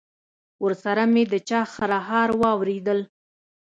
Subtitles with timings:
[0.63, 2.99] ورسره مې د چا خرهار واورېدل.